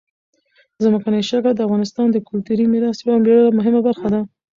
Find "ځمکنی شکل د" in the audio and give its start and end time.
0.83-1.59